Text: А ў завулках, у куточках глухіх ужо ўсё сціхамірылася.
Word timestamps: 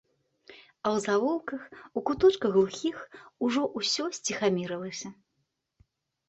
А 0.51 0.87
ў 0.95 1.01
завулках, 1.07 1.67
у 2.01 2.03
куточках 2.07 2.55
глухіх 2.55 2.97
ужо 3.49 3.61
ўсё 3.77 4.07
сціхамірылася. 4.21 5.13